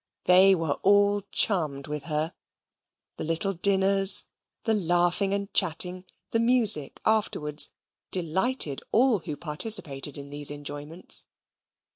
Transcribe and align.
These 0.25 0.55
were 0.55 0.79
all 0.81 1.21
charmed 1.31 1.85
with 1.85 2.05
her. 2.05 2.33
The 3.17 3.23
little 3.23 3.53
dinners, 3.53 4.25
the 4.63 4.73
laughing 4.73 5.31
and 5.31 5.53
chatting, 5.53 6.05
the 6.31 6.39
music 6.39 6.99
afterwards, 7.05 7.69
delighted 8.09 8.81
all 8.91 9.19
who 9.19 9.37
participated 9.37 10.17
in 10.17 10.31
these 10.31 10.49
enjoyments. 10.49 11.25